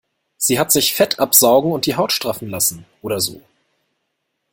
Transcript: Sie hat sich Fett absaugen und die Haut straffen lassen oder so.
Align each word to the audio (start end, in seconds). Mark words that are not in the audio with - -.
Sie 0.37 0.57
hat 0.57 0.71
sich 0.71 0.95
Fett 0.95 1.19
absaugen 1.19 1.71
und 1.71 1.85
die 1.85 1.95
Haut 1.95 2.11
straffen 2.11 2.49
lassen 2.49 2.87
oder 3.03 3.19
so. 3.19 3.39